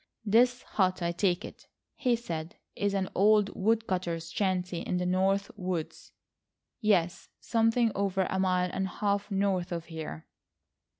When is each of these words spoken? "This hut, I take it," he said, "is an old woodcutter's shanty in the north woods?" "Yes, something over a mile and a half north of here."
"This 0.25 0.63
hut, 0.63 1.03
I 1.03 1.11
take 1.11 1.45
it," 1.45 1.67
he 1.93 2.15
said, 2.15 2.55
"is 2.75 2.95
an 2.95 3.07
old 3.13 3.51
woodcutter's 3.55 4.31
shanty 4.31 4.79
in 4.79 4.97
the 4.97 5.05
north 5.05 5.51
woods?" 5.55 6.11
"Yes, 6.79 7.29
something 7.39 7.91
over 7.93 8.25
a 8.27 8.39
mile 8.39 8.71
and 8.73 8.87
a 8.87 8.89
half 8.89 9.29
north 9.29 9.71
of 9.71 9.85
here." 9.85 10.25